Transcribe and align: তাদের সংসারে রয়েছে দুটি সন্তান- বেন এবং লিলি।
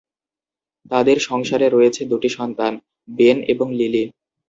তাদের 0.91 1.17
সংসারে 1.19 1.67
রয়েছে 1.69 2.01
দুটি 2.05 2.29
সন্তান- 2.29 2.81
বেন 3.09 3.37
এবং 3.43 3.67
লিলি। 3.73 4.03